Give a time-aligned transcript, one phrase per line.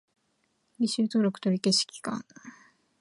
[0.79, 2.25] 履修登録取り消し期間